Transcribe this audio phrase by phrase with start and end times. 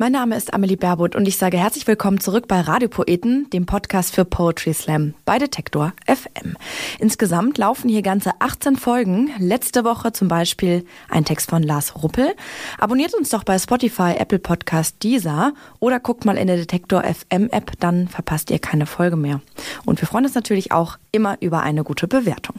[0.00, 4.14] Mein Name ist Amelie Baerbutt und ich sage herzlich willkommen zurück bei Radiopoeten, dem Podcast
[4.14, 6.56] für Poetry Slam bei Detektor FM.
[6.98, 9.30] Insgesamt laufen hier ganze 18 Folgen.
[9.38, 12.34] Letzte Woche zum Beispiel ein Text von Lars Ruppel.
[12.78, 17.50] Abonniert uns doch bei Spotify, Apple Podcast, Deezer oder guckt mal in der Detektor FM
[17.50, 19.42] App, dann verpasst ihr keine Folge mehr.
[19.84, 22.56] Und wir freuen uns natürlich auch immer über eine gute Bewertung.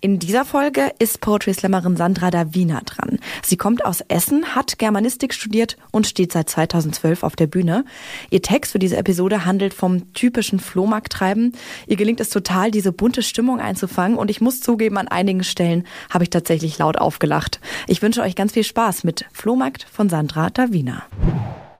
[0.00, 3.18] In dieser Folge ist Poetry Slammerin Sandra Davina dran.
[3.42, 7.84] Sie kommt aus Essen, hat Germanistik studiert und steht seit 2012 auf der Bühne.
[8.30, 11.54] Ihr Text für diese Episode handelt vom typischen Flohmarkttreiben.
[11.86, 15.86] Ihr gelingt es total, diese bunte Stimmung einzufangen und ich muss zugeben, an einigen Stellen
[16.08, 17.60] habe ich tatsächlich laut aufgelacht.
[17.86, 21.04] Ich wünsche euch ganz viel Spaß mit Flohmarkt von Sandra Davina.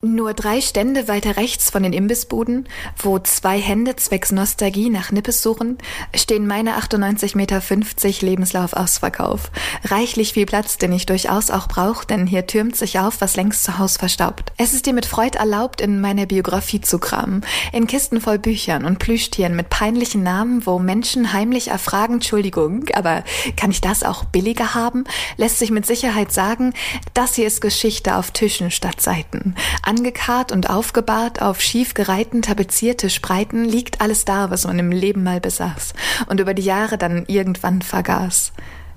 [0.02, 5.42] Nur drei Stände weiter rechts von den Imbissbuden, wo zwei Hände zwecks Nostalgie nach Nippes
[5.42, 5.76] suchen,
[6.16, 9.50] stehen meine 98,50 Meter Lebenslauf Ausverkauf.
[9.84, 13.62] Reichlich viel Platz, den ich durchaus auch brauche, denn hier türmt sich auf, was längst
[13.62, 14.54] zu Haus verstaubt.
[14.56, 18.86] Es ist dir mit Freud erlaubt, in meine Biografie zu kramen, in Kisten voll Büchern
[18.86, 23.22] und Plüschtieren mit peinlichen Namen, wo Menschen heimlich erfragen, Entschuldigung, aber
[23.54, 25.04] kann ich das auch billiger haben?
[25.36, 26.72] Lässt sich mit Sicherheit sagen,
[27.12, 29.54] das hier ist Geschichte auf Tischen statt Seiten
[29.90, 35.24] Angekarrt und aufgebahrt auf schief gereihten, tapezierte Spreiten liegt alles da, was man im Leben
[35.24, 35.94] mal besaß
[36.28, 38.52] und über die Jahre dann irgendwann vergaß.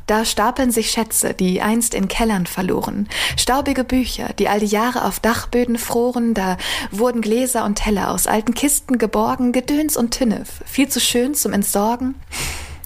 [0.06, 5.06] Da stapeln sich Schätze, die einst in Kellern verloren, staubige Bücher, die all die Jahre
[5.06, 6.58] auf Dachböden froren, da
[6.92, 11.54] wurden Gläser und Teller aus alten Kisten geborgen, Gedöns und Tünnef, viel zu schön zum
[11.54, 12.14] Entsorgen.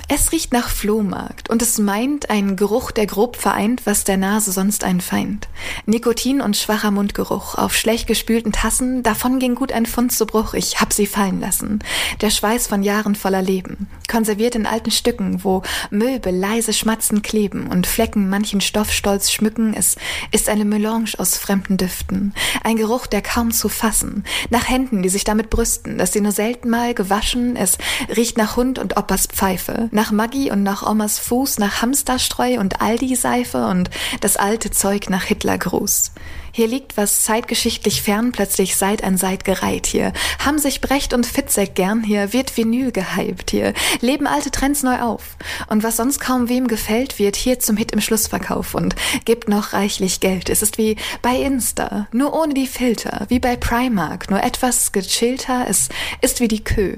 [0.10, 4.54] Es riecht nach Flohmarkt und es meint einen Geruch, der grob vereint, was der Nase
[4.54, 5.50] sonst ein Feind.
[5.86, 10.54] Nikotin und schwacher Mundgeruch auf schlecht gespülten Tassen, davon ging gut ein Pfund zu Bruch,
[10.54, 11.84] ich hab sie fallen lassen.
[12.22, 17.68] Der Schweiß von Jahren voller Leben, konserviert in alten Stücken, wo Möbel leise schmatzen kleben
[17.68, 19.98] und Flecken manchen Stoff stolz schmücken, es
[20.32, 22.34] ist eine Melange aus fremden Düften.
[22.64, 26.32] Ein Geruch, der kaum zu fassen, nach Händen, die sich damit brüsten, dass sie nur
[26.32, 27.78] selten mal gewaschen, es
[28.16, 32.82] riecht nach Hund und Oppas Pfeife, nach Maggi und nach Omas Fuß, nach Hamsterstreu und
[32.82, 33.90] Aldi-Seife und
[34.22, 36.12] das alte Zeug nach Hitlergruß.
[36.52, 40.14] Hier liegt was zeitgeschichtlich fern plötzlich Seit an Seit gereiht hier.
[40.38, 43.74] Haben sich Brecht und Fitzek gern hier, wird Vinyl gehypt hier.
[44.00, 45.36] Leben alte Trends neu auf.
[45.68, 49.74] Und was sonst kaum wem gefällt, wird hier zum Hit im Schlussverkauf und gibt noch
[49.74, 50.52] reichlich Geld.
[50.52, 53.26] Es ist wie bei Insta, nur ohne die Filter.
[53.30, 55.66] Wie bei Primark, nur etwas gechillter.
[55.68, 55.90] Es
[56.22, 56.98] ist wie die Kö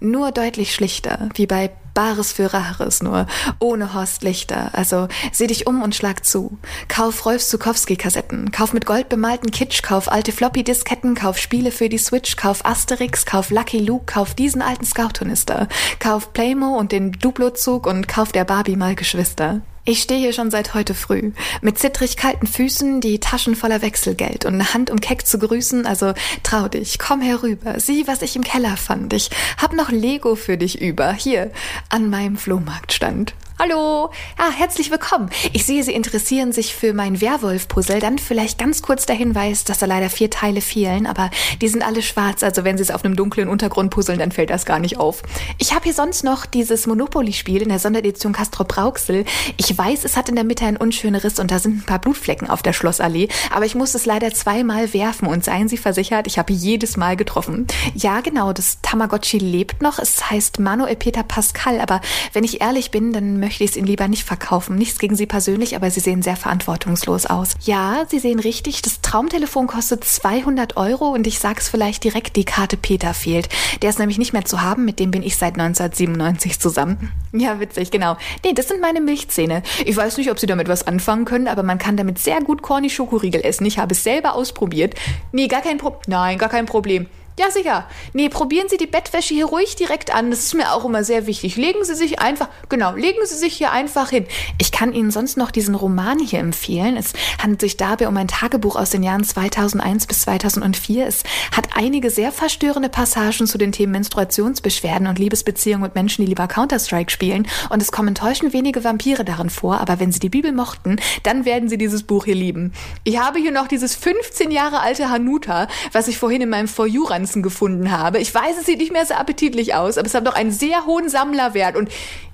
[0.00, 3.26] nur deutlich schlichter, wie bei Bares für Rares, nur.
[3.60, 4.70] Ohne Horst Lichter.
[4.72, 6.58] Also seh dich um und schlag zu.
[6.88, 11.98] Kauf Rolf Zukowski-Kassetten, kauf mit Gold bemalten Kitsch, kauf alte Floppy-Disketten, kauf Spiele für die
[11.98, 15.68] Switch, kauf Asterix, kauf Lucky Luke, kauf diesen alten Scout-Tornister,
[16.00, 19.62] kauf Playmo und den Duplo-Zug und kauf der Barbie mal Geschwister.
[19.86, 24.46] Ich stehe hier schon seit heute früh, mit zittrig kalten Füßen, die Taschen voller Wechselgeld
[24.46, 28.34] und eine Hand, um Keck zu grüßen, also trau dich, komm herüber, sieh, was ich
[28.34, 29.12] im Keller fand.
[29.12, 29.28] Ich
[29.58, 31.50] hab noch Lego für dich über, hier,
[31.90, 33.34] an meinem Flohmarktstand.
[33.56, 35.30] Hallo, ja, herzlich willkommen.
[35.52, 38.00] Ich sehe, Sie interessieren sich für mein Werwolf-Puzzle.
[38.00, 41.86] Dann vielleicht ganz kurz der Hinweis, dass da leider vier Teile fehlen, aber die sind
[41.86, 42.42] alle schwarz.
[42.42, 45.22] Also wenn Sie es auf einem dunklen Untergrund puzzeln, dann fällt das gar nicht auf.
[45.58, 49.24] Ich habe hier sonst noch dieses Monopoly-Spiel in der Sonderedition Castro Brauxel.
[49.56, 52.00] Ich weiß, es hat in der Mitte einen unschönen Riss und da sind ein paar
[52.00, 56.26] Blutflecken auf der Schlossallee, aber ich muss es leider zweimal werfen und seien Sie versichert,
[56.26, 57.68] ich habe jedes Mal getroffen.
[57.94, 60.00] Ja, genau, das Tamagotchi lebt noch.
[60.00, 62.00] Es heißt Manuel Peter Pascal, aber
[62.32, 64.74] wenn ich ehrlich bin, dann möchte ich es Ihnen lieber nicht verkaufen.
[64.76, 67.50] Nichts gegen Sie persönlich, aber Sie sehen sehr verantwortungslos aus.
[67.60, 72.46] Ja, Sie sehen richtig, das Traumtelefon kostet 200 Euro und ich sag's vielleicht direkt, die
[72.46, 73.50] Karte Peter fehlt.
[73.82, 77.12] Der ist nämlich nicht mehr zu haben, mit dem bin ich seit 1997 zusammen.
[77.36, 78.16] Ja, witzig, genau.
[78.44, 79.64] Nee, das sind meine Milchzähne.
[79.84, 82.62] Ich weiß nicht, ob Sie damit was anfangen können, aber man kann damit sehr gut
[82.62, 83.66] Corny Schokoriegel essen.
[83.66, 84.94] Ich habe es selber ausprobiert.
[85.32, 86.00] Nee, gar kein Problem.
[86.06, 87.08] Nein, gar kein Problem.
[87.36, 87.88] Ja, sicher.
[88.12, 90.30] Nee, probieren Sie die Bettwäsche hier ruhig direkt an.
[90.30, 91.56] Das ist mir auch immer sehr wichtig.
[91.56, 94.26] Legen Sie sich einfach, genau, legen Sie sich hier einfach hin.
[94.58, 96.96] Ich kann Ihnen sonst noch diesen Roman hier empfehlen.
[96.96, 101.08] Es handelt sich dabei um ein Tagebuch aus den Jahren 2001 bis 2004.
[101.08, 106.28] Es hat einige sehr verstörende Passagen zu den Themen Menstruationsbeschwerden und Liebesbeziehungen mit Menschen, die
[106.28, 107.48] lieber Counter-Strike spielen.
[107.68, 109.80] Und es kommen täuschend wenige Vampire darin vor.
[109.80, 112.72] Aber wenn Sie die Bibel mochten, dann werden Sie dieses Buch hier lieben.
[113.02, 116.86] Ich habe hier noch dieses 15 Jahre alte Hanuta, was ich vorhin in meinem For
[116.86, 118.18] You Pflanzen gefunden habe.
[118.18, 120.86] Ich weiß, es sieht nicht mehr so appetitlich aus, aber es hat doch einen sehr
[120.86, 121.90] hohen Sammlerwert und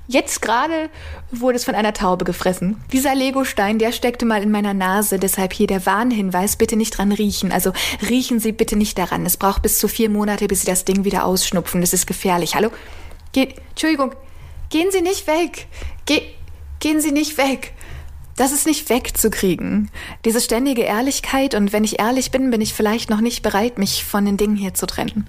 [0.09, 0.91] Jetzt gerade
[1.31, 2.83] wurde es von einer Taube gefressen.
[2.93, 7.13] Dieser Legostein, der steckte mal in meiner Nase, deshalb hier der Warnhinweis, bitte nicht dran
[7.13, 7.53] riechen.
[7.53, 7.73] Also
[8.09, 9.25] riechen Sie bitte nicht daran.
[9.25, 11.81] Es braucht bis zu vier Monate, bis Sie das Ding wieder ausschnupfen.
[11.81, 12.57] Das ist gefährlich.
[12.57, 12.71] Hallo?
[13.31, 14.17] Geht, Entschuldigung,
[14.69, 15.69] gehen Sie nicht weg.
[16.07, 16.23] Ge
[16.81, 17.73] gehen Sie nicht weg.
[18.41, 19.91] Das ist nicht wegzukriegen.
[20.25, 24.03] Diese ständige Ehrlichkeit und wenn ich ehrlich bin, bin ich vielleicht noch nicht bereit, mich
[24.03, 25.29] von den Dingen hier zu trennen.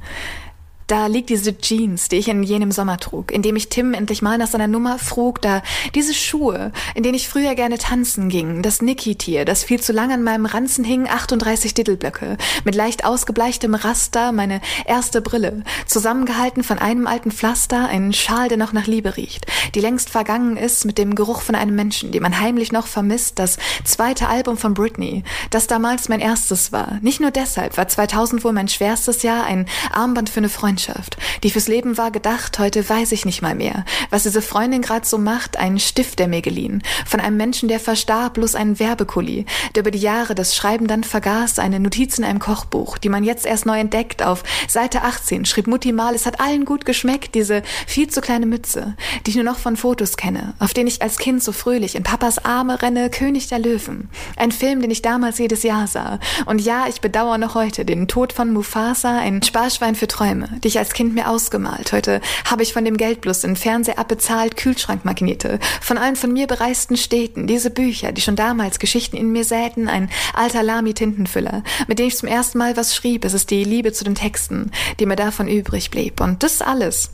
[0.91, 4.21] Da liegt diese Jeans, die ich in jenem Sommer trug, in dem ich Tim endlich
[4.21, 5.61] mal nach seiner Nummer frug, da
[5.95, 10.11] diese Schuhe, in denen ich früher gerne tanzen ging, das Niki-Tier, das viel zu lang
[10.11, 12.35] an meinem Ranzen hing, 38 Dittelblöcke,
[12.65, 18.57] mit leicht ausgebleichtem Raster, meine erste Brille, zusammengehalten von einem alten Pflaster, ein Schal, der
[18.57, 19.45] noch nach Liebe riecht,
[19.75, 23.39] die längst vergangen ist mit dem Geruch von einem Menschen, den man heimlich noch vermisst,
[23.39, 23.55] das
[23.85, 26.99] zweite Album von Britney, das damals mein erstes war.
[27.01, 31.17] Nicht nur deshalb war 2000 wohl mein schwerstes Jahr, ein Armband für eine Freundin Freundschaft,
[31.43, 33.85] die fürs Leben war gedacht, heute weiß ich nicht mal mehr.
[34.09, 37.79] Was diese Freundin gerade so macht, einen Stift, der mir geliehen, von einem Menschen, der
[37.79, 39.45] verstarb, bloß einen Werbekuli,
[39.75, 43.23] der über die Jahre das Schreiben dann vergaß, eine Notiz in einem Kochbuch, die man
[43.23, 44.23] jetzt erst neu entdeckt.
[44.23, 48.45] Auf Seite 18 schrieb Mutti mal, es hat allen gut geschmeckt, diese viel zu kleine
[48.45, 48.95] Mütze,
[49.25, 52.03] die ich nur noch von Fotos kenne, auf denen ich als Kind so fröhlich in
[52.03, 54.09] Papas Arme renne, König der Löwen.
[54.35, 56.19] Ein Film, den ich damals jedes Jahr sah.
[56.45, 60.70] Und ja, ich bedauere noch heute den Tod von Mufasa, ein Sparschwein für Träume, die
[60.71, 61.91] ich als Kind mir ausgemalt.
[61.91, 66.47] Heute habe ich von dem Geld bloß in Fernseher abbezahlt, Kühlschrankmagnete, von allen von mir
[66.47, 71.99] bereisten Städten, diese Bücher, die schon damals Geschichten in mir säten, ein alter Lami-Tintenfüller, mit
[71.99, 73.25] dem ich zum ersten Mal was schrieb.
[73.25, 76.21] Es ist die Liebe zu den Texten, die mir davon übrig blieb.
[76.21, 77.11] Und das alles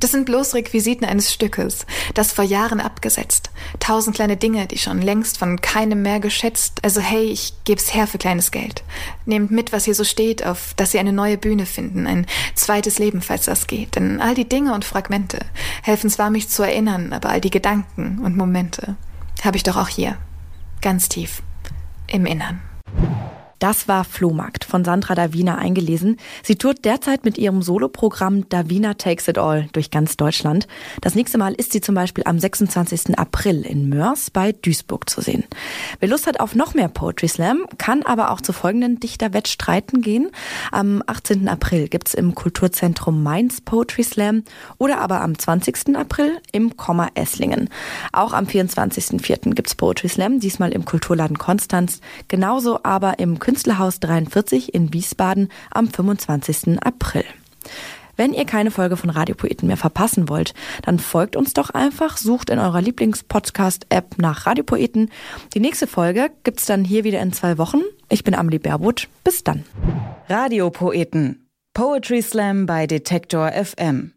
[0.00, 3.50] das sind bloß Requisiten eines Stückes, das vor Jahren abgesetzt.
[3.80, 6.80] Tausend kleine Dinge, die schon längst von keinem mehr geschätzt.
[6.82, 8.82] Also hey, ich geb's her für kleines Geld.
[9.24, 12.98] Nehmt mit, was hier so steht, auf dass sie eine neue Bühne finden, ein zweites
[12.98, 13.96] Leben, falls das geht.
[13.96, 15.38] Denn all die Dinge und Fragmente
[15.82, 18.96] helfen zwar mich zu erinnern, aber all die Gedanken und Momente
[19.42, 20.16] habe ich doch auch hier,
[20.80, 21.42] ganz tief
[22.06, 22.60] im Innern.
[23.58, 26.18] Das war Flohmarkt von Sandra Davina eingelesen.
[26.42, 30.68] Sie tourt derzeit mit ihrem Soloprogramm Davina Takes It All durch ganz Deutschland.
[31.00, 33.18] Das nächste Mal ist sie zum Beispiel am 26.
[33.18, 35.44] April in Mörs bei Duisburg zu sehen.
[36.00, 40.30] Wer Lust hat auf noch mehr Poetry Slam, kann aber auch zu folgenden Dichterwettstreiten gehen.
[40.70, 41.48] Am 18.
[41.48, 44.44] April gibt's im Kulturzentrum Mainz Poetry Slam
[44.76, 45.96] oder aber am 20.
[45.96, 47.70] April im Komma Esslingen.
[48.12, 49.54] Auch am 24.04.
[49.54, 55.86] gibt's Poetry Slam, diesmal im Kulturladen Konstanz, genauso aber im Künstlerhaus 43 in Wiesbaden am
[55.86, 56.82] 25.
[56.82, 57.22] April.
[58.16, 60.52] Wenn ihr keine Folge von Radiopoeten mehr verpassen wollt,
[60.82, 65.12] dann folgt uns doch einfach, sucht in eurer Lieblingspodcast-App nach Radiopoeten.
[65.54, 67.82] Die nächste Folge gibt's dann hier wieder in zwei Wochen.
[68.08, 69.06] Ich bin Amelie Baerbutt.
[69.22, 69.62] Bis dann.
[70.28, 71.46] Radiopoeten.
[71.72, 74.10] Poetry Slam bei Detektor FM.